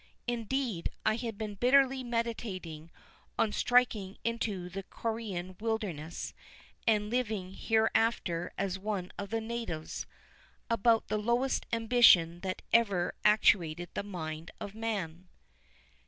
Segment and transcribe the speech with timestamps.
[0.25, 2.89] Indeed, I had been bitterly meditating
[3.37, 6.33] on striking into the Corean wilderness
[6.87, 10.07] and living hereafter as one of the natives,
[10.71, 15.27] about the lowest ambition that ever actuated the mind of man.